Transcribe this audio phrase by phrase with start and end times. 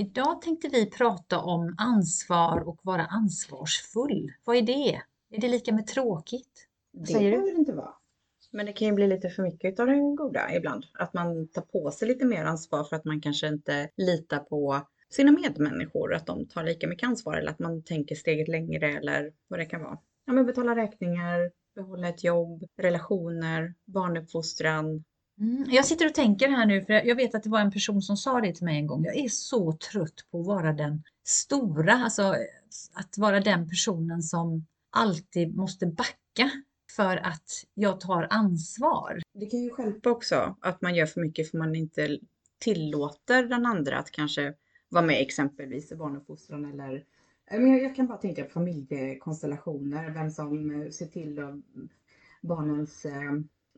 [0.00, 4.32] Idag tänkte vi prata om ansvar och vara ansvarsfull.
[4.44, 5.00] Vad är det?
[5.30, 6.68] Är det lika med tråkigt?
[6.92, 7.94] Det Säger behöver det inte vara.
[8.50, 10.86] Men det kan ju bli lite för mycket av det goda ibland.
[10.94, 14.80] Att man tar på sig lite mer ansvar för att man kanske inte litar på
[15.10, 19.32] sina medmänniskor, att de tar lika mycket ansvar eller att man tänker steget längre eller
[19.48, 19.98] vad det kan vara.
[20.24, 25.04] Ja, men betala räkningar, behålla ett jobb, relationer, barnuppfostran,
[25.40, 28.02] Mm, jag sitter och tänker här nu, för jag vet att det var en person
[28.02, 29.04] som sa det till mig en gång.
[29.04, 32.34] Jag är så trött på att vara den stora, alltså
[32.92, 36.50] att vara den personen som alltid måste backa
[36.96, 39.18] för att jag tar ansvar.
[39.34, 42.18] Det kan ju hjälpa också att man gör för mycket för man inte
[42.58, 44.54] tillåter den andra att kanske
[44.88, 47.04] vara med exempelvis i barnuppfostran eller
[47.50, 51.62] eh, jag kan bara tänka på familjekonstellationer, vem som eh, ser till
[52.40, 53.32] barnens eh,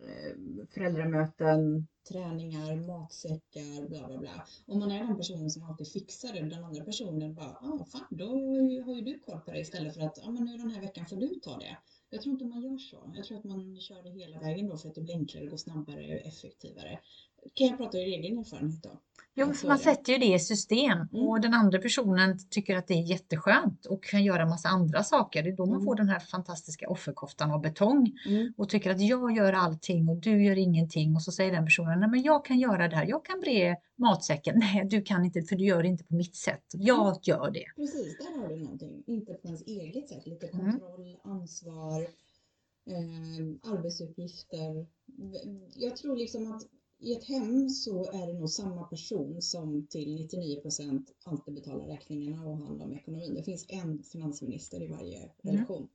[0.09, 4.47] Eh, föräldramöten, träningar, matsäckar, bla bla bla.
[4.67, 7.85] Om man är den personen som alltid fixar det, den andra personen bara, ja ah,
[7.85, 8.27] fan, då
[8.85, 10.81] har ju du koll på det istället för att, ja ah, men nu den här
[10.81, 11.77] veckan får du ta det.
[12.11, 13.13] Jag tror inte man gör så.
[13.17, 15.57] Jag tror att man kör det hela vägen då för att det blir enklare, går
[15.57, 17.01] snabbare och effektivare.
[17.55, 18.91] Kan jag prata ur egen erfarenhet då?
[19.35, 21.29] Jo, för man sätter ju det i system mm.
[21.29, 25.43] och den andra personen tycker att det är jätteskönt och kan göra massa andra saker.
[25.43, 25.85] Det är då man mm.
[25.85, 28.53] får den här fantastiska offerkoftan av betong mm.
[28.57, 32.01] och tycker att jag gör allting och du gör ingenting och så säger den personen,
[32.01, 34.59] nej men jag kan göra det här, jag kan bre matsäcken.
[34.59, 36.65] Nej, du kan inte för du gör det inte på mitt sätt.
[36.73, 37.21] Jag mm.
[37.23, 37.65] gör det.
[37.77, 39.03] Precis, där har du någonting.
[39.07, 40.71] Inte på ens eget sätt, lite mm.
[40.73, 42.01] kontroll, ansvar,
[42.87, 44.87] eh, arbetsuppgifter.
[45.77, 46.63] Jag tror liksom att
[47.03, 51.87] i ett hem så är det nog samma person som till 99 procent alltid betalar
[51.87, 53.35] räkningarna och handlar om ekonomin.
[53.35, 55.33] Det finns en finansminister i varje mm.
[55.43, 55.89] relation.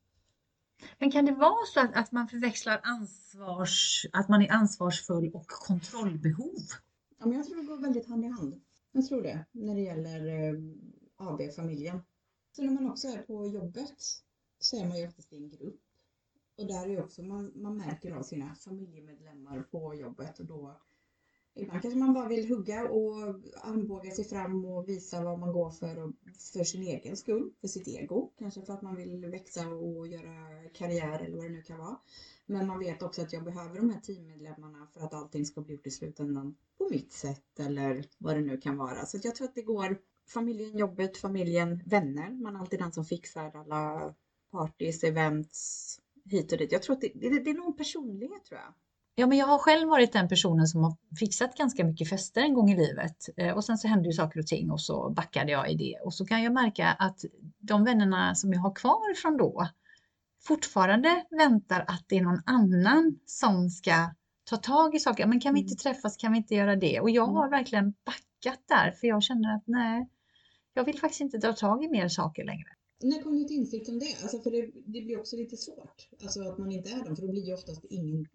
[1.00, 5.48] Men kan det vara så att, att man förväxlar ansvars, att man är ansvarsfull och
[5.48, 6.62] kontrollbehov?
[7.20, 8.62] Ja, men jag tror det går väldigt hand i hand.
[8.92, 10.60] Jag tror det, när det gäller eh,
[11.16, 12.02] AB-familjen.
[12.56, 13.96] Så när man också är på jobbet
[14.60, 15.82] så är man ju oftast i en grupp.
[16.58, 20.78] Och där är också, man, man märker av sina familjemedlemmar på jobbet och då
[21.58, 23.16] Ibland kanske man bara vill hugga och
[23.62, 26.14] armbåga sig fram och visa vad man går för och
[26.54, 28.32] för sin egen skull, för sitt ego.
[28.40, 31.98] Kanske för att man vill växa och göra karriär eller vad det nu kan vara.
[32.46, 35.74] Men man vet också att jag behöver de här teammedlemmarna för att allting ska bli
[35.76, 39.06] gjort i slutändan på mitt sätt eller vad det nu kan vara.
[39.06, 39.98] Så jag tror att det går
[40.28, 42.30] familjen, jobbet, familjen, vänner.
[42.30, 44.14] Man är alltid den som fixar alla
[44.52, 46.72] parties, events, hit och dit.
[46.72, 48.74] Jag tror att det, det, det är nog personlighet tror jag.
[49.20, 52.54] Ja, men jag har själv varit den personen som har fixat ganska mycket fester en
[52.54, 55.52] gång i livet eh, och sen så hände ju saker och ting och så backade
[55.52, 57.26] jag i det och så kan jag märka att
[57.60, 59.68] de vännerna som jag har kvar från då
[60.44, 64.10] fortfarande väntar att det är någon annan som ska
[64.44, 65.26] ta tag i saker.
[65.26, 65.78] Men kan vi inte mm.
[65.78, 66.18] träffas?
[66.18, 67.00] Kan vi inte göra det?
[67.00, 67.52] Och jag har mm.
[67.52, 70.10] verkligen backat där för jag känner att nej,
[70.74, 72.68] jag vill faktiskt inte dra tag i mer saker längre.
[73.04, 74.16] När kom du till insikt om det?
[74.22, 77.24] Alltså för det, det blir också lite svårt, alltså att man inte är dem, för
[77.24, 78.28] då blir ju oftast ingen,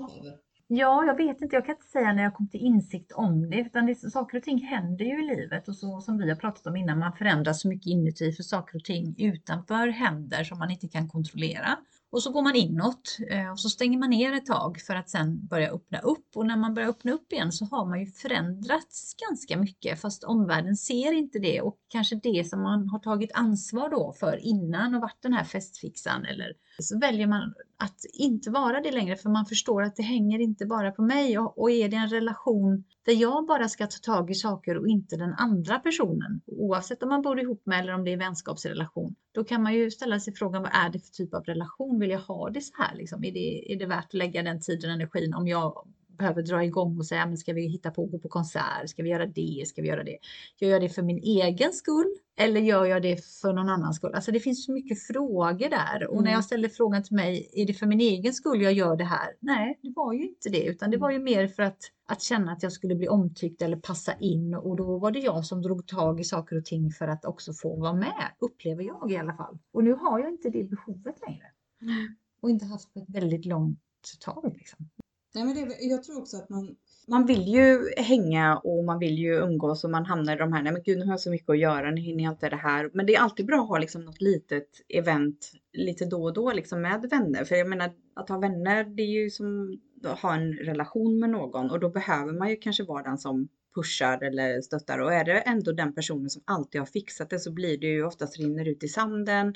[0.00, 0.38] av?
[0.66, 1.56] Ja, jag vet inte.
[1.56, 4.44] Jag kan inte säga när jag kom till insikt om det, utan det, saker och
[4.44, 7.60] ting händer ju i livet och så som vi har pratat om innan, man förändras
[7.60, 11.78] så mycket inuti för saker och ting utanför händer som man inte kan kontrollera.
[12.12, 15.10] Och så går man inåt eh, och så stänger man ner ett tag för att
[15.10, 16.26] sen börja öppna upp.
[16.34, 20.24] Och när man börjar öppna upp igen så har man ju förändrats ganska mycket fast
[20.24, 24.94] omvärlden ser inte det och kanske det som man har tagit ansvar då för innan
[24.94, 29.30] och varit den här festfixan eller så väljer man att inte vara det längre för
[29.30, 32.84] man förstår att det hänger inte bara på mig och, och är det en relation
[33.04, 37.08] där jag bara ska ta tag i saker och inte den andra personen oavsett om
[37.08, 40.34] man bor ihop med eller om det är vänskapsrelation då kan man ju ställa sig
[40.34, 41.98] frågan vad är det för typ av relation?
[41.98, 42.96] Vill jag ha det så här?
[42.96, 43.24] Liksom?
[43.24, 45.86] Är, det, är det värt att lägga den tiden och energin om jag
[46.22, 48.88] behöver dra igång och säga, men ska vi hitta på att gå på konsert?
[48.88, 49.64] Ska vi göra det?
[49.66, 50.18] Ska vi göra det?
[50.60, 52.16] Gör jag det för min egen skull?
[52.36, 54.14] Eller gör jag det för någon annans skull?
[54.14, 56.24] Alltså det finns så mycket frågor där och mm.
[56.24, 59.04] när jag ställer frågan till mig, är det för min egen skull jag gör det
[59.04, 59.28] här?
[59.40, 62.52] Nej, det var ju inte det, utan det var ju mer för att, att känna
[62.52, 65.86] att jag skulle bli omtyckt eller passa in och då var det jag som drog
[65.86, 69.34] tag i saker och ting för att också få vara med, upplever jag i alla
[69.34, 69.58] fall.
[69.72, 71.46] Och nu har jag inte det behovet längre.
[71.82, 72.16] Mm.
[72.42, 73.78] Och inte haft på ett väldigt långt
[74.20, 74.54] tag.
[74.58, 74.88] Liksom.
[75.34, 76.76] Nej, men det, jag tror också att man,
[77.06, 80.62] man vill ju hänga och man vill ju umgås och man hamnar i de här,
[80.62, 82.56] nej men gud nu har jag så mycket att göra, nu hinner jag inte det
[82.56, 82.90] här.
[82.94, 86.52] Men det är alltid bra att ha liksom något litet event lite då och då
[86.52, 87.44] liksom med vänner.
[87.44, 91.30] För jag menar att ha vänner det är ju som att ha en relation med
[91.30, 95.24] någon och då behöver man ju kanske vara den som pushar eller stöttar och är
[95.24, 98.68] det ändå den personen som alltid har fixat det så blir det ju oftast rinner
[98.68, 99.54] ut i sanden.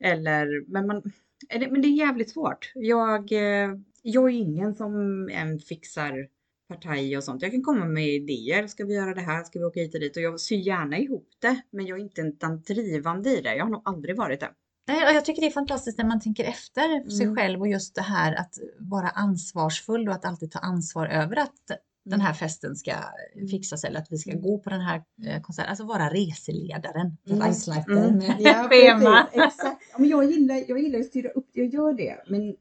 [0.00, 1.02] Eller, men, man,
[1.70, 2.72] men det är jävligt svårt.
[2.74, 3.70] Jag, eh,
[4.06, 6.28] jag är ingen som än fixar
[6.68, 7.42] partaj och sånt.
[7.42, 8.66] Jag kan komma med idéer.
[8.66, 9.44] Ska vi göra det här?
[9.44, 10.16] Ska vi åka hit och dit?
[10.16, 11.60] Och jag syr gärna ihop det.
[11.70, 13.56] Men jag är inte en drivande i det.
[13.56, 14.50] Jag har nog aldrig varit det.
[14.88, 17.10] Nej, jag tycker det är fantastiskt när man tänker efter mm.
[17.10, 21.36] sig själv och just det här att vara ansvarsfull och att alltid ta ansvar över
[21.36, 21.70] att
[22.04, 22.92] den här festen ska
[23.50, 25.70] fixas eller att vi ska gå på den här eh, konserten.
[25.70, 27.16] Alltså vara reseledaren.
[27.28, 27.52] Mm.
[27.88, 28.18] Mm.
[28.18, 29.28] Med ja, schema.
[29.32, 29.82] Exakt.
[29.92, 32.24] Ja, men jag, gillar, jag gillar att styra upp jag gör det.
[32.28, 32.56] Men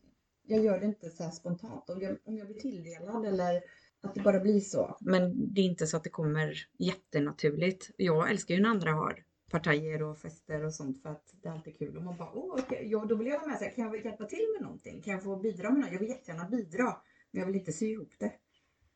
[0.48, 1.90] jag gör det inte så här spontant.
[1.90, 3.62] Om jag, om jag blir tilldelad eller
[4.02, 4.98] att det bara blir så.
[5.00, 7.90] Men det är inte så att det kommer jättenaturligt.
[7.98, 11.54] Jag älskar ju när andra har partajer och fester och sånt för att det är
[11.54, 11.98] alltid kul.
[11.98, 12.88] Och man bara, åh, okay.
[12.88, 13.60] ja, då vill jag vara med.
[13.60, 15.02] Så kan jag hjälpa till med någonting?
[15.02, 15.92] Kan jag få bidra med något?
[15.92, 16.98] Jag vill jättegärna bidra,
[17.32, 18.32] men jag vill inte sy ihop det.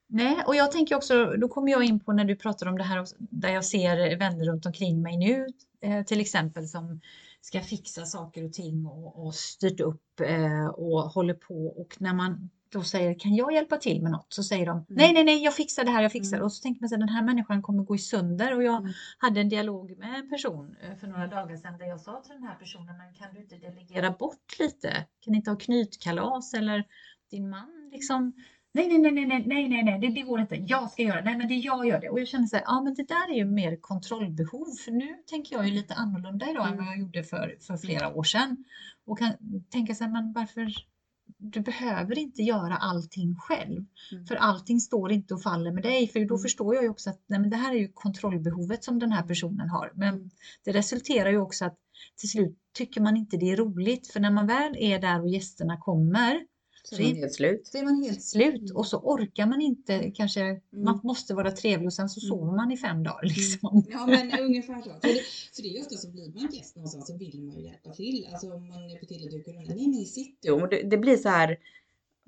[0.07, 2.83] Nej, och jag tänker också, då kommer jag in på när du pratar om det
[2.83, 5.47] här där jag ser vänner runt omkring mig nu,
[5.81, 7.01] eh, till exempel som
[7.41, 12.13] ska fixa saker och ting och, och styrt upp eh, och håller på och när
[12.13, 14.85] man då säger kan jag hjälpa till med något så säger de mm.
[14.89, 16.45] nej, nej, nej, jag fixar det här, jag fixar mm.
[16.45, 18.93] och så tänker man sig den här människan kommer gå i sönder och jag mm.
[19.17, 22.33] hade en dialog med en person eh, för några dagar sedan där jag sa till
[22.33, 25.05] den här personen men kan du inte delegera bort lite?
[25.19, 26.83] Kan inte ha knytkalas eller
[27.31, 28.33] din man liksom
[28.71, 30.55] Nej, nej, nej, nej, nej, nej, nej, det, det går inte.
[30.55, 31.23] Jag ska göra det.
[31.23, 32.09] Nej, men det jag gör det.
[32.09, 34.65] Och jag känner så här, ja, men det där är ju mer kontrollbehov.
[34.85, 36.79] För nu tänker jag ju lite annorlunda idag mm.
[36.79, 38.65] än vad jag gjorde för, för flera år sedan.
[39.05, 39.33] Och kan
[39.69, 40.73] tänka så här, men varför?
[41.37, 43.85] Du behöver inte göra allting själv.
[44.11, 44.25] Mm.
[44.25, 46.07] För allting står inte och faller med dig.
[46.07, 46.41] För då mm.
[46.41, 49.23] förstår jag ju också att nej, men det här är ju kontrollbehovet som den här
[49.23, 49.91] personen har.
[49.95, 50.29] Men mm.
[50.65, 51.77] det resulterar ju också att
[52.19, 54.07] till slut tycker man inte det är roligt.
[54.07, 56.45] För när man väl är där och gästerna kommer
[56.95, 57.67] så är man helt slut.
[57.67, 60.61] Så är man helt slut och så orkar man inte kanske, mm.
[60.71, 62.55] man måste vara trevlig och sen så sover mm.
[62.55, 63.33] man i fem dagar mm.
[63.35, 63.83] liksom.
[63.89, 64.89] Ja men ungefär så.
[64.89, 65.21] För det,
[65.55, 68.27] för det är ofta så blir man gäst någonstans så vill man ju hjälpa till.
[68.31, 70.51] Alltså om man är på tillräckligt och nej nej sitt du.
[70.51, 71.57] Och det, det blir så här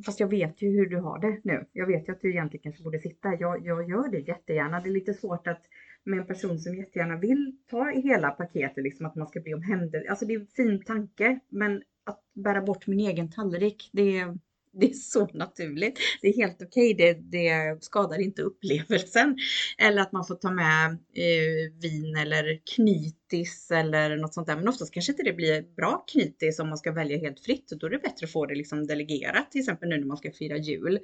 [0.05, 1.65] Fast jag vet ju hur du har det nu.
[1.73, 3.35] Jag vet ju att du egentligen kanske borde sitta.
[3.39, 4.79] Jag, jag gör det jättegärna.
[4.79, 5.61] Det är lite svårt att
[6.03, 10.09] med en person som jättegärna vill ta hela paketet, liksom att man ska bli omhändertagen.
[10.09, 14.37] Alltså det är en fin tanke, men att bära bort min egen tallrik, det är,
[14.73, 15.99] det är så naturligt.
[16.21, 16.93] Det är helt okej.
[16.93, 17.13] Okay.
[17.13, 19.37] Det, det skadar inte upplevelsen.
[19.77, 24.55] Eller att man får ta med eh, vin eller knytis eller något sånt där.
[24.55, 27.69] Men oftast kanske inte det blir bra knytis om man ska välja helt fritt.
[27.69, 29.51] Då är det bättre att få det liksom delegerat.
[29.51, 30.99] Till exempel nu när man ska fira jul.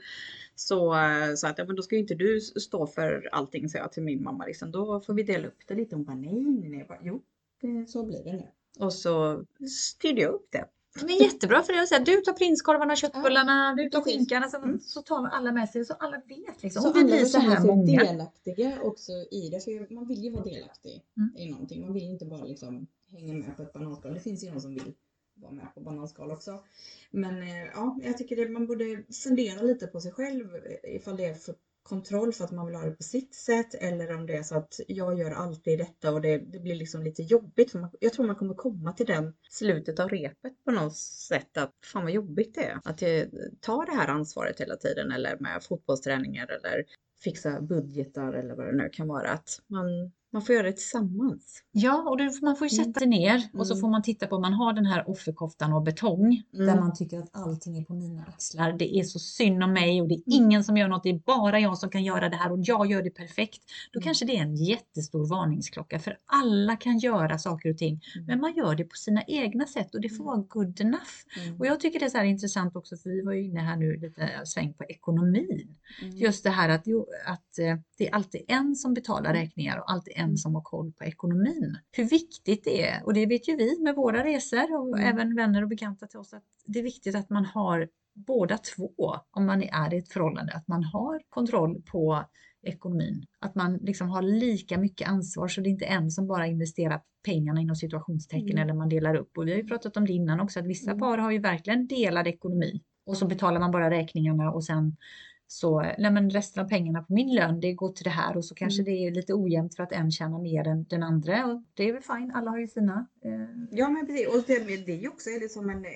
[0.56, 3.84] Så, eh, så att ja, men då ska ju inte du stå för allting, säger
[3.84, 4.46] jag till min mamma.
[4.46, 4.72] Liksom.
[4.72, 5.96] Då får vi dela upp det lite.
[5.96, 6.86] Hon bara nej, nej, nej.
[6.88, 7.24] Bara, jo,
[7.62, 8.48] det, så blir det nu.
[8.80, 10.66] Och så styrde jag upp det.
[11.06, 14.44] Men jättebra för det att säga, du tar prinskorvarna, köttbullarna, du tar skinkan.
[14.44, 14.80] Alltså, mm.
[14.80, 16.64] Så tar alla med sig så alla vet.
[16.64, 16.82] Liksom.
[16.82, 18.04] Så och vi blir så här många.
[18.04, 19.64] delaktiga också i det.
[19.64, 21.34] För man vill ju vara delaktig mm.
[21.38, 21.82] i någonting.
[21.82, 24.14] Man vill inte bara liksom hänga med på ett bananskal.
[24.14, 24.94] Det finns ju någon som vill
[25.34, 26.64] vara med på bananskal också.
[27.12, 30.48] Men eh, ja, jag tycker att man borde fundera lite på sig själv
[30.84, 31.56] ifall det är för
[31.88, 34.56] kontroll för att man vill ha det på sitt sätt eller om det är så
[34.56, 37.72] att jag gör alltid detta och det, det blir liksom lite jobbigt.
[37.72, 41.58] För man, jag tror man kommer komma till den slutet av repet på något sätt
[41.58, 43.24] att fan vad jobbigt det är att eh,
[43.60, 46.86] ta det här ansvaret hela tiden eller med fotbollsträningar eller
[47.24, 49.30] fixa budgetar eller vad det nu kan vara.
[49.30, 51.64] Att man man får göra det tillsammans.
[51.72, 52.86] Ja, och man får ju mm.
[52.86, 53.60] sätta sig ner mm.
[53.60, 53.82] och så mm.
[53.82, 56.66] får man titta på om man har den här offerkoftan och betong mm.
[56.68, 58.74] där man tycker att allting är på mina axlar.
[58.74, 60.44] Det är så synd om mig och det är mm.
[60.44, 61.04] ingen som gör något.
[61.04, 63.64] Det är bara jag som kan göra det här och jag gör det perfekt.
[63.92, 64.04] Då mm.
[64.04, 68.54] kanske det är en jättestor varningsklocka för alla kan göra saker och ting, men man
[68.56, 71.60] gör det på sina egna sätt och det får vara good enough.
[71.60, 73.98] Och jag tycker det är så intressant också, för vi var ju inne här nu
[73.98, 75.76] lite sväng på ekonomin.
[76.02, 76.86] Just det här att,
[77.26, 80.92] att eh, det är alltid en som betalar räkningar och alltid en som har koll
[80.92, 81.78] på ekonomin.
[81.92, 85.14] Hur viktigt det är, och det vet ju vi med våra resor och mm.
[85.14, 89.16] även vänner och bekanta till oss, att det är viktigt att man har båda två,
[89.32, 92.24] om man är i ett förhållande, att man har kontroll på
[92.62, 93.26] ekonomin.
[93.40, 97.02] Att man liksom har lika mycket ansvar så det är inte en som bara investerar
[97.26, 98.64] pengarna inom situationstecken mm.
[98.64, 99.38] eller man delar upp.
[99.38, 101.00] Och vi har ju pratat om det innan också, att vissa mm.
[101.00, 104.98] par har ju verkligen delad ekonomi och så betalar man bara räkningarna och sen
[105.48, 108.46] så nej men resten av pengarna på min lön, det går till det här och
[108.46, 108.94] så kanske mm.
[108.94, 111.46] det är lite ojämnt för att en tjänar mer än den andra.
[111.46, 113.08] Och det är väl fine, alla har ju sina.
[113.26, 113.32] Eh.
[113.72, 115.92] Ja men precis, och det, det är ju också är som en eh,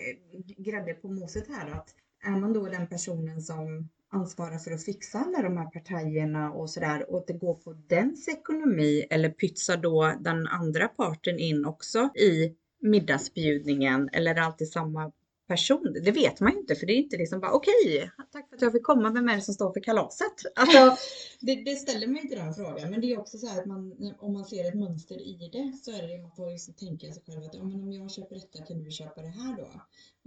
[0.57, 5.19] grädde på moset här att är man då den personen som ansvarar för att fixa
[5.19, 9.77] alla de här partajerna och sådär och att det går på dens ekonomi eller pytsar
[9.77, 15.11] då den andra parten in också i middagsbjudningen eller alltid samma
[15.51, 15.95] person.
[16.03, 18.61] Det vet man ju inte för det är inte liksom bara okej, tack för att
[18.61, 20.37] jag fick komma, vem är det som står för kalaset?
[20.55, 20.97] Alltså,
[21.39, 22.91] det, det ställer mig inte den frågan.
[22.91, 25.77] Men det är också så här att man, om man ser ett mönster i det
[25.83, 28.35] så är det man får liksom tänka sig själv att ja, men om jag köper
[28.35, 29.67] detta kan du köpa det här då?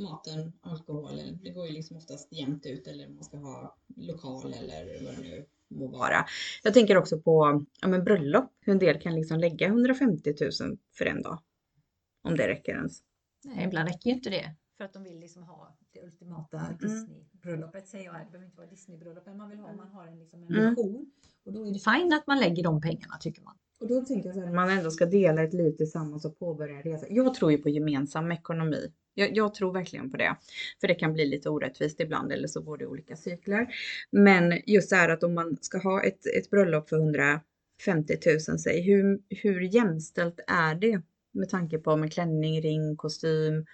[0.04, 5.04] Maten, alkoholen, det går ju liksom oftast jämnt ut eller man ska ha lokal eller
[5.04, 6.24] vad det nu må vara.
[6.62, 10.78] Jag tänker också på ja, men bröllop, hur en del kan liksom lägga 150 000
[10.92, 11.38] för en dag.
[12.22, 13.02] Om det räcker ens.
[13.44, 14.54] Nej, ibland räcker ju inte det.
[14.76, 16.76] För att de vill liksom ha det ultimata Mm.
[16.80, 18.14] Disney-bröllopet säger jag.
[18.14, 20.70] Det behöver inte vara Disney-bröllop, men man vill ha, man har en, liksom en Mm.
[20.74, 21.10] vision.
[21.44, 23.54] Och då är det fint att man lägger de pengarna tycker man.
[23.80, 26.76] Och då tänker jag så här, man ändå ska dela ett liv tillsammans och påbörja
[26.76, 27.06] en resa.
[27.10, 28.92] Jag tror ju på gemensam ekonomi.
[29.14, 30.36] Jag, jag tror verkligen på det.
[30.80, 33.66] För det kan bli lite orättvist ibland eller så går det olika cykler.
[34.10, 37.42] Men just så här att om man ska ha ett, ett bröllop för 150
[38.48, 41.02] 000, säg, hur, hur jämställt är det?
[41.32, 43.66] Med tanke på med klänning, ring, kostym,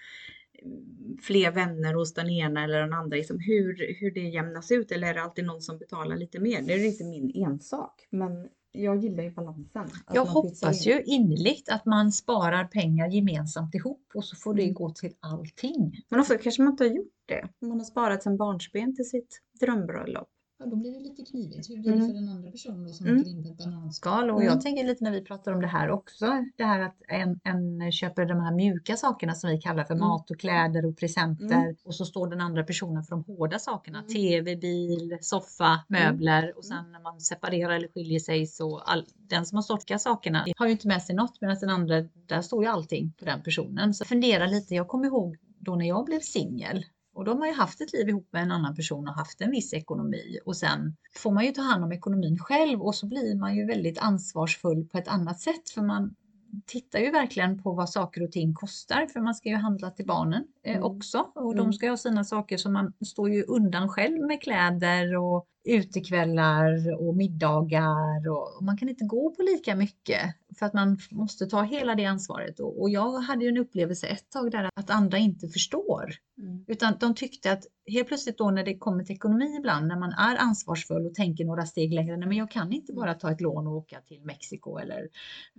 [1.22, 3.16] fler vänner hos den ena eller den andra.
[3.16, 6.62] Liksom hur, hur det jämnas ut eller är det alltid någon som betalar lite mer?
[6.62, 8.06] Det är inte min ensak.
[8.10, 9.88] Men jag gillar ju balansen.
[10.12, 14.74] Jag hoppas ju innerligt att man sparar pengar gemensamt ihop och så får det Mm.
[14.74, 16.04] gå till allting.
[16.08, 17.48] Men ofta kanske man inte har gjort det.
[17.60, 20.28] Man har sparat sen barnsben till sitt drömbröllop.
[20.62, 21.70] Ja, då blir det lite knivigt.
[21.70, 22.06] Hur blir det Mm.
[22.06, 23.20] för den andra personen då som Mm.
[23.20, 23.92] åker in på ett bananskal?
[23.92, 24.52] Skal och Mm.
[24.52, 26.26] jag tänker lite när vi pratar om det här också.
[26.56, 30.06] Det här att en, en köper de här mjuka sakerna som vi kallar för Mm.
[30.08, 31.76] mat och kläder och presenter Mm.
[31.84, 33.98] och så står den andra personen för de hårda sakerna.
[33.98, 34.10] Mm.
[34.10, 39.46] TV, bil, soffa, möbler och sen när man separerar eller skiljer sig så all, den
[39.46, 42.62] som har stått sakerna har ju inte med sig något medan den andra, där står
[42.64, 43.94] ju allting på den personen.
[43.94, 47.52] Så fundera lite, jag kommer ihåg då när jag blev singel och då har ju
[47.52, 50.96] haft ett liv ihop med en annan person och haft en viss ekonomi och sen
[51.16, 54.84] får man ju ta hand om ekonomin själv och så blir man ju väldigt ansvarsfull
[54.84, 56.14] på ett annat sätt för man
[56.66, 60.06] tittar ju verkligen på vad saker och ting kostar för man ska ju handla till
[60.06, 60.84] barnen eh, Mm.
[60.84, 61.56] också och Mm.
[61.56, 65.46] de ska ju ha sina saker så man står ju undan själv med kläder och
[65.64, 70.20] utekvällar och middagar och och man kan inte gå på lika mycket
[70.58, 74.06] för att man måste ta hela det ansvaret och, och jag hade ju en upplevelse
[74.06, 76.64] ett tag där att andra inte förstår Mm.
[76.68, 80.12] utan de tyckte att helt plötsligt då när det kommer till ekonomi ibland, när man
[80.12, 83.40] är ansvarsfull och tänker några steg längre, nej men jag kan inte bara ta ett
[83.40, 85.08] lån och åka till Mexiko eller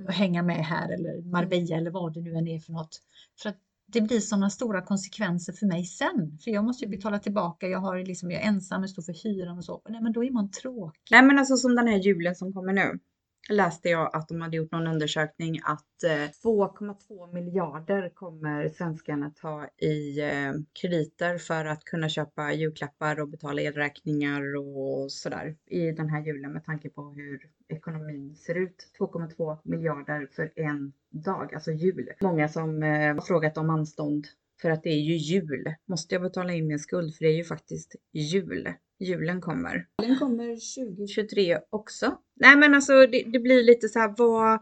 [0.09, 3.01] hänga med här eller Marbella eller vad det nu än är för något.
[3.41, 3.57] För att
[3.93, 6.37] det blir sådana stora konsekvenser för mig sen.
[6.43, 9.23] För jag måste ju betala tillbaka, jag, har liksom, jag är ensam, jag står för
[9.23, 9.81] hyran och så.
[9.89, 11.01] Nej men då är man tråkig.
[11.11, 12.99] Nej men alltså som den här julen som kommer nu.
[13.49, 19.67] Läste jag att de hade gjort någon undersökning att eh, 2,2 miljarder kommer svenskarna ta
[19.77, 26.09] i eh, krediter för att kunna köpa julklappar och betala elräkningar och sådär i den
[26.09, 28.91] här julen med tanke på hur ekonomin ser ut.
[28.99, 32.09] 2,2 miljarder för en dag, alltså jul.
[32.21, 34.27] Många som eh, har frågat om anstånd
[34.61, 35.73] för att det är ju jul.
[35.85, 38.73] Måste jag betala in min skuld för det är ju faktiskt jul.
[39.01, 39.87] Julen kommer.
[39.97, 41.07] Den kommer 20...
[41.07, 42.17] 23 också.
[42.35, 44.59] Nej men alltså det, det blir lite så här vad,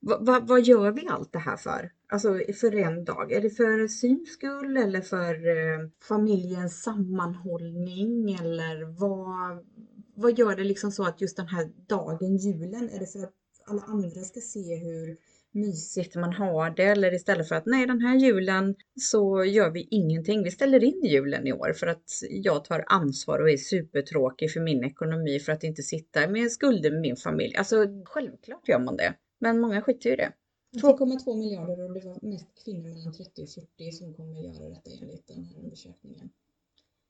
[0.00, 1.92] vad, vad, vad gör vi allt det här för?
[2.08, 3.32] Alltså för en dag?
[3.32, 9.66] Är det för syns skull eller för eh, familjens sammanhållning eller vad,
[10.14, 13.34] vad gör det liksom så att just den här dagen, julen, är det för att
[13.66, 15.16] alla andra ska se hur
[15.52, 19.88] mysigt man har det eller istället för att nej den här julen så gör vi
[19.90, 20.42] ingenting.
[20.42, 24.60] Vi ställer in julen i år för att jag tar ansvar och är supertråkig för
[24.60, 27.56] min ekonomi för att inte sitta med skulder med min familj.
[27.56, 29.14] Alltså självklart gör man det.
[29.38, 30.32] Men många skiter ju i det.
[30.76, 34.90] 2,2 miljarder och det var mest kvinnor mellan 30 och 40 som kommer göra detta
[35.02, 36.30] enligt den här undersökningen.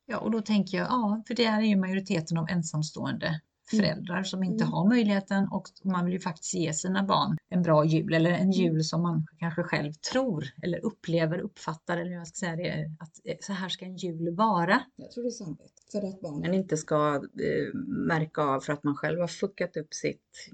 [0.07, 4.23] Ja, och då tänker jag, ja, för det här är ju majoriteten av ensamstående föräldrar
[4.23, 4.73] som inte Mm.
[4.73, 8.51] har möjligheten och man vill ju faktiskt ge sina barn en bra jul eller en
[8.53, 12.91] jul som man kanske själv tror eller upplever, uppfattar eller hur jag ska säga det,
[13.01, 14.81] att eh, så här ska en jul vara.
[14.97, 15.73] Jag tror det är samvete.
[15.93, 19.95] För att barnen inte ska eh, märka av för att man själv har fuckat upp
[19.95, 20.51] sitt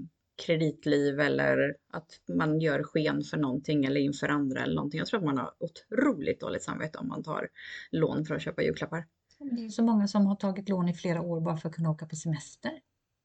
[0.46, 4.98] kreditliv eller att man gör sken för någonting eller inför andra eller någonting.
[4.98, 7.48] Jag tror att man har otroligt dåligt samvete om man tar
[7.90, 9.06] lån för att köpa julklappar.
[9.38, 11.74] Det är ju så många som har tagit lån i flera år bara för att
[11.74, 12.72] kunna åka på semester.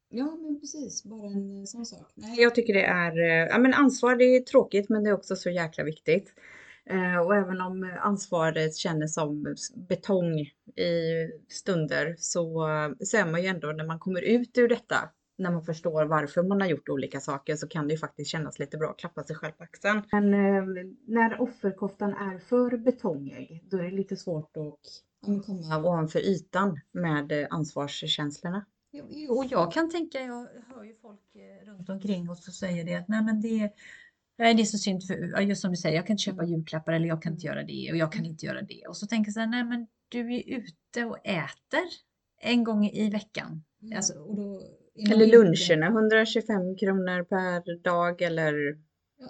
[0.09, 1.03] Ja, men precis.
[1.03, 2.11] Bara en eh, sån sak.
[2.15, 5.13] Nej, Jag tycker det är, eh, ja men ansvar det är tråkigt men det är
[5.13, 6.33] också så jäkla viktigt.
[6.85, 9.55] Eh, och även om ansvaret känns som
[9.89, 10.39] betong
[10.75, 12.63] i stunder så,
[13.17, 14.95] är man ju ändå när man kommer ut ur detta,
[15.37, 18.59] när man förstår varför man har gjort olika saker så kan det ju faktiskt kännas
[18.59, 20.01] lite bra att klappa sig själv på axeln.
[20.11, 20.71] Men
[21.07, 25.77] när offerkoftan är för betongig då är det lite svårt att komma.
[25.77, 28.65] ovanför ytan med ansvarskänslorna.
[28.91, 32.83] Jo, Och jag kan tänka, jag hör ju folk eh, runt omkring och så säger
[32.83, 33.73] det att nej men det,
[34.39, 36.93] Nej, det är så synd, för, just som du säger, jag kan inte köpa julklappar
[36.93, 38.83] eller jag kan inte göra det och jag kan inte göra det.
[38.87, 41.87] Och så tänker jag så här, nej men du är ute och äter
[42.41, 43.63] en gång i veckan.
[43.81, 43.97] Mm.
[43.97, 44.61] Alltså, och då
[45.11, 48.53] Eller luncherna, 125 kronor per dag eller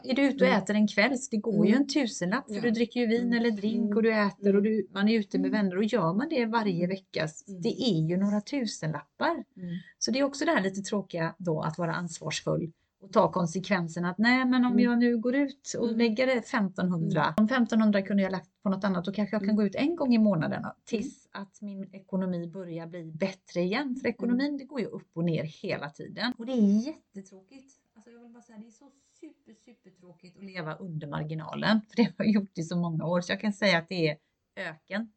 [0.03, 0.63] är du ute och Mm.
[0.63, 1.81] äter en kväll, så det går ju Mm.
[1.81, 3.37] en tusenlapp för du dricker ju vin Mm.
[3.39, 6.29] eller drink och du äter och du, man är ute med vänner och gör man
[6.29, 7.27] det varje vecka,
[7.63, 9.43] det är ju några tusenlappar.
[9.97, 14.09] Så det är också det här lite tråkiga då att vara ansvarsfull och ta konsekvenserna
[14.09, 18.23] att nej men om jag nu går ut och lägger det 1500, om 1500 kunde
[18.23, 20.63] jag lagt på något annat då kanske jag kan gå ut en gång i månaden
[20.85, 23.95] tills att min ekonomi börjar bli bättre igen.
[24.01, 26.33] För ekonomin det går ju upp och ner hela tiden.
[26.37, 27.73] Och det är jättetråkigt.
[27.95, 28.85] Alltså jag vill bara säga det är så
[29.19, 33.05] super super tråkigt att leva under marginalen för det har jag gjort i så många
[33.05, 34.17] år så jag kan säga att det är
[34.55, 35.11] öken.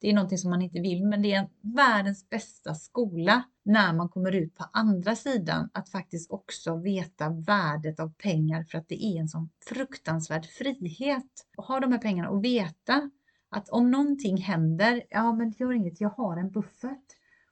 [0.00, 4.08] Det är någonting som man inte vill, men det är världens bästa skola när man
[4.08, 9.04] kommer ut på andra sidan att faktiskt också veta värdet av pengar för att det
[9.04, 13.10] är en sån fruktansvärd frihet att ha de här pengarna och veta
[13.48, 17.06] att om någonting händer, ja men det gör inget, jag har en buffert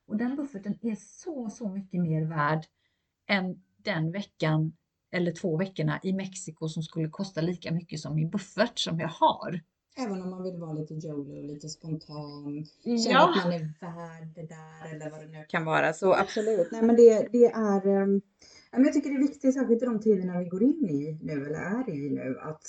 [0.07, 2.67] och den bufferten är så, så mycket mer värd
[3.29, 4.73] än den veckan
[5.15, 9.09] eller två veckorna i Mexiko som skulle kosta lika mycket som min buffert som jag
[9.09, 9.61] har.
[9.97, 12.67] Även om man vill vara lite jolly och lite spontan.
[12.85, 13.35] Känna Ja.
[13.39, 15.93] att man är värd det där eller vad det nu kan vara.
[15.93, 16.69] Så absolut.
[16.73, 18.07] Nej, men det, det är,
[18.73, 21.33] men jag tycker det är viktigt, särskilt i de tiderna vi går in i nu
[21.33, 22.63] eller är i nu, att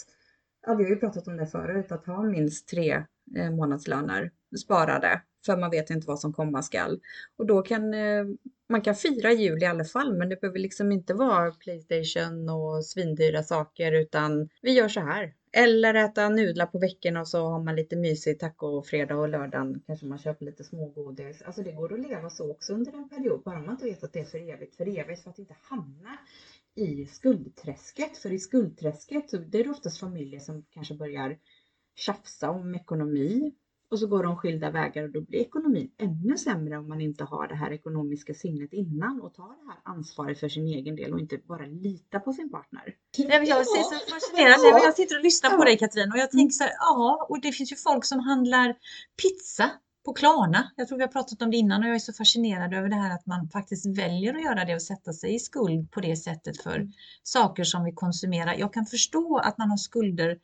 [0.67, 3.03] ja, vi har ju pratat om det förut, att ha minst tre
[3.35, 4.31] eh, månadslöner
[4.63, 7.01] sparade, för man vet inte vad som komma skall.
[7.37, 8.25] Och då kan eh,
[8.69, 12.85] man kan fira jul i alla fall, men det behöver liksom inte vara Playstation och
[12.85, 15.33] svindyra saker, utan vi gör så här.
[15.51, 20.05] Eller äta nudlar på veckorna och så har man lite mysigt tacofredag och lördagen kanske
[20.05, 21.41] man köper lite smågodis.
[21.41, 24.13] Alltså det går att leva så också under en period, bara man inte vet att
[24.13, 26.17] det är för evigt, för evigt, för att inte hamna
[26.75, 28.17] i skuldträsket.
[28.17, 31.37] För i skuldträsket så det är det oftast familjer som kanske börjar
[31.95, 33.51] tjafsa om ekonomi
[33.91, 37.23] och så går de skilda vägar och då blir ekonomin ännu sämre om man inte
[37.23, 41.13] har det här ekonomiska sinnet innan och tar det här ansvaret för sin egen del
[41.13, 42.95] och inte bara lita på sin partner.
[43.17, 44.83] Nej, men jag är så fascinerad.
[44.83, 47.51] Jag sitter och lyssnar på dig Katrin och jag tänker så här, ja, och det
[47.51, 48.75] finns ju folk som handlar
[49.21, 49.71] pizza
[50.05, 50.71] på Klarna.
[50.75, 52.95] Jag tror vi har pratat om det innan och jag är så fascinerad över det
[52.95, 56.15] här att man faktiskt väljer att göra det och sätta sig i skuld på det
[56.15, 56.87] sättet för
[57.23, 58.53] saker som vi konsumerar.
[58.53, 60.37] Jag kan förstå att man har skulder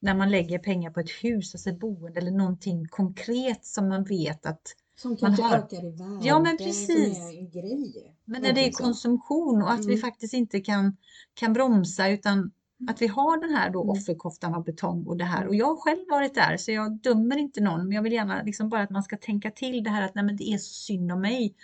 [0.00, 4.04] när man lägger pengar på ett hus, alltså ett boende eller någonting konkret som man
[4.04, 4.62] vet att
[4.96, 6.20] Som kanske har- ökar i värde.
[6.26, 7.18] Ja, men precis.
[7.18, 8.14] är en grej.
[8.24, 8.76] Men när det är sånt.
[8.76, 9.98] konsumtion och att vi Mm.
[10.00, 10.96] faktiskt inte kan,
[11.34, 12.50] kan bromsa utan
[12.88, 13.90] att vi har den här då Mm.
[13.90, 15.46] offerkoftan av betong och det här.
[15.46, 18.42] Och jag har själv varit där så jag dömer inte någon men jag vill gärna
[18.42, 20.74] liksom bara att man ska tänka till det här att nej men det är så
[20.74, 21.54] synd om mig.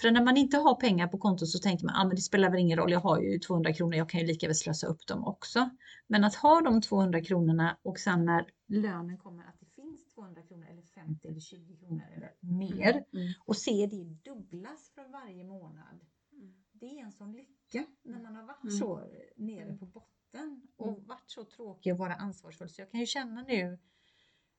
[0.00, 2.22] För när man inte har pengar på kontot så tänker man att ah, men det
[2.22, 4.86] spelar väl ingen roll, jag har ju 200 kronor, jag kan ju lika väl slösa
[4.86, 5.70] upp dem också.
[6.06, 10.42] Men att ha de 200 kronorna och sen när lönen kommer att det finns 200
[10.42, 13.32] kronor eller 50 eller 20 kronor eller mer Mm.
[13.46, 16.00] och se det dubblas för varje månad.
[16.72, 18.76] Det är en sån lycka när man har varit Mm.
[18.78, 19.00] så
[19.36, 22.68] nere på botten och varit så tråkig och vara ansvarsfull.
[22.68, 23.78] Så jag kan ju känna nu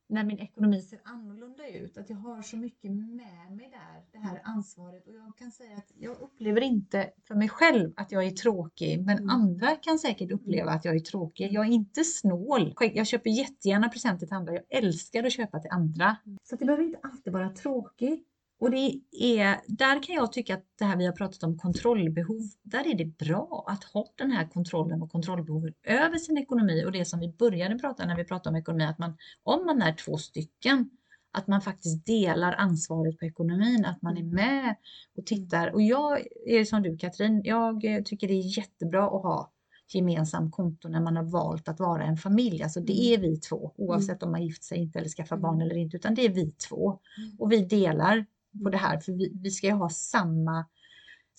[0.09, 4.17] när min ekonomi ser annorlunda ut att jag har så mycket med mig där, det
[4.27, 5.07] här ansvaret.
[5.07, 9.05] Och jag kan säga att jag upplever inte för mig själv att jag är tråkig,
[9.05, 9.29] men Mm.
[9.29, 11.51] andra kan säkert uppleva att jag är tråkig.
[11.51, 12.73] Jag är inte snål.
[12.93, 14.53] Jag köper jättegärna presenter till andra.
[14.53, 16.17] Jag älskar att köpa till andra.
[16.43, 18.27] Så det behöver inte alltid vara tråkigt.
[18.59, 22.41] Och det är, där kan jag tycka att det här vi har pratat om kontrollbehov,
[22.63, 26.91] där är det bra att ha den här kontrollen och kontrollbehovet över sin ekonomi och
[26.91, 29.93] det som vi började prata när vi pratade om ekonomi, att man, om man är
[29.93, 30.89] två stycken,
[31.31, 34.75] att man faktiskt delar ansvaret på ekonomin, att man är med
[35.17, 35.73] och tittar.
[35.73, 39.51] Och jag är som du Katrin, jag tycker det är jättebra att ha
[39.93, 42.63] gemensam konto när man har valt att vara en familj.
[42.63, 45.77] Alltså det är vi två, oavsett om man gift sig inte eller skaffar barn eller
[45.77, 46.99] inte, utan det är vi två.
[47.39, 48.25] Och vi delar
[48.63, 50.65] på det här, för vi, vi ska ju ha samma,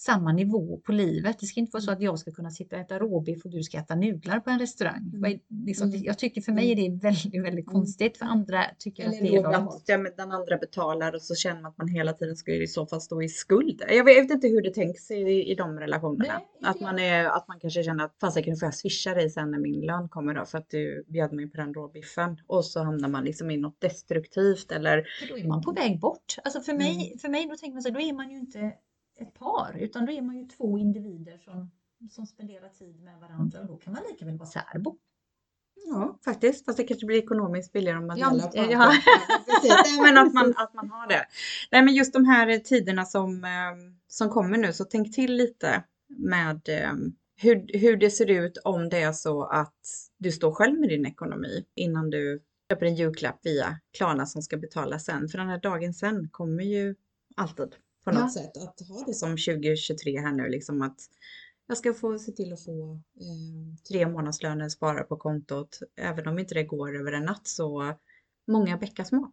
[0.01, 1.37] samma nivå på livet.
[1.41, 3.63] Det ska inte vara så att jag ska kunna sitta och äta råbiff och du
[3.63, 5.13] ska äta nudlar på en restaurang.
[5.27, 6.03] Är- Liksom, Mm.
[6.05, 9.39] Jag tycker för mig är det väldigt, väldigt konstigt, för andra tycker att det är
[9.39, 12.37] Eller att ja, men den andra betalar och så känner man att man hela tiden
[12.37, 13.83] ska i så fall stå i skuld.
[13.89, 16.41] Jag vet, inte hur det tänks i, i de relationerna.
[16.61, 19.51] Nej, att, man är, att man kanske känner att fasiken får jag swisha dig sen
[19.51, 22.37] när min lön kommer då för att du bjöd mig på den råbiffen.
[22.47, 26.01] Och så hamnar man liksom i något destruktivt eller För då är man på väg
[26.01, 26.37] bort.
[26.45, 28.73] Alltså för mig, för mig då tänker man så här, då är man ju inte
[29.19, 31.71] ett par, utan då är man ju två individer som,
[32.11, 34.99] som spenderar tid med varandra och då kan man lika väl vara särbo.
[35.87, 36.65] Ja, faktiskt.
[36.65, 38.71] Fast det kanske blir ekonomiskt billigare om man Ja, delar på allt.
[38.71, 38.93] ja.
[39.85, 41.27] Nej, men att man, att man har det.
[41.73, 43.51] Nej, men just de här tiderna som, eh,
[44.09, 46.93] som kommer nu, så tänk till lite med eh,
[47.37, 49.75] hur, hur det ser ut om det är så att
[50.19, 54.57] du står själv med din ekonomi innan du köper en julklapp via Klarna som ska
[54.57, 55.29] betala sen.
[55.29, 56.95] För den här dagen sen kommer ju
[57.37, 57.75] alltid
[58.09, 58.43] på något Ja.
[58.43, 58.57] sätt.
[58.57, 60.97] Att ha det som 2023 här nu, liksom att
[61.67, 65.79] jag ska få se till att få eh, tre månadslöner spara på kontot.
[65.97, 67.95] Även om inte det går över en natt så
[68.47, 69.33] många bäckar små.